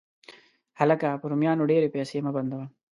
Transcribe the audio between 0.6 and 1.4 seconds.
هلکه، په